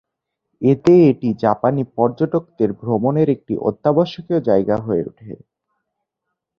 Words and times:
এতে 0.61 0.93
এটি 1.09 1.29
জাপানি 1.43 1.81
পর্যটকদের 1.97 2.69
ভ্রমণের 2.79 3.27
একটি 3.29 3.53
অত্যাবশ্যকীয় 3.61 4.39
জায়গা 4.49 4.75
হয়ে 4.77 5.03
ওঠে। 5.03 5.31